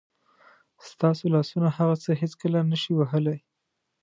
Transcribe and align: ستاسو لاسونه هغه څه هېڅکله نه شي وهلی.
ستاسو 0.89 1.23
لاسونه 1.35 1.69
هغه 1.77 1.95
څه 2.03 2.11
هېڅکله 2.21 2.59
نه 2.71 2.77
شي 2.81 2.91
وهلی. 2.99 3.37